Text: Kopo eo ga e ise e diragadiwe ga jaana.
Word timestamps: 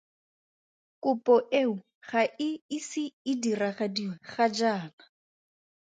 Kopo 1.03 1.33
eo 1.59 1.73
ga 2.07 2.23
e 2.47 2.49
ise 2.77 3.05
e 3.31 3.33
diragadiwe 3.41 4.15
ga 4.31 4.45
jaana. 4.57 5.03